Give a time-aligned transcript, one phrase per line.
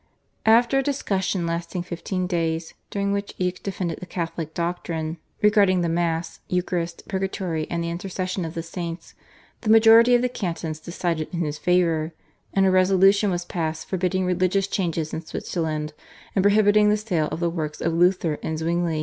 [0.47, 5.89] After a discussion lasting fifteen days during which Eck defended the Catholic doctrine regarding the
[5.89, 9.13] Mass, Eucharist, Purgatory, and the Intercession of the Saints,
[9.61, 12.13] the majority of the cantons decided in his favour,
[12.51, 15.93] and a resolution was passed forbidding religious changes in Switzerland
[16.35, 18.99] and prohibiting the sale of the works of Luther and Zwingli.